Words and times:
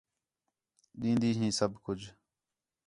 ݙین٘دی 0.99 1.31
ہیں 1.39 1.51
سب 1.59 1.71
کُج 1.83 2.01